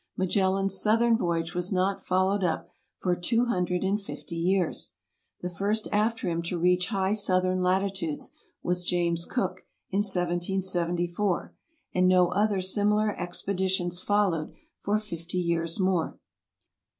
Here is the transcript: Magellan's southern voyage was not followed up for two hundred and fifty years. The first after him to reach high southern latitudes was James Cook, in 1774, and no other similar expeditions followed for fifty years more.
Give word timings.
Magellan's 0.17 0.81
southern 0.81 1.15
voyage 1.15 1.53
was 1.53 1.71
not 1.71 2.03
followed 2.03 2.43
up 2.43 2.71
for 2.97 3.15
two 3.15 3.45
hundred 3.45 3.83
and 3.83 4.01
fifty 4.01 4.35
years. 4.35 4.95
The 5.41 5.49
first 5.51 5.87
after 5.91 6.27
him 6.27 6.41
to 6.41 6.57
reach 6.57 6.87
high 6.87 7.13
southern 7.13 7.61
latitudes 7.61 8.31
was 8.63 8.83
James 8.83 9.25
Cook, 9.25 9.67
in 9.91 9.99
1774, 9.99 11.53
and 11.93 12.07
no 12.07 12.29
other 12.29 12.61
similar 12.61 13.15
expeditions 13.15 14.01
followed 14.01 14.55
for 14.79 14.97
fifty 14.97 15.37
years 15.37 15.79
more. 15.79 16.17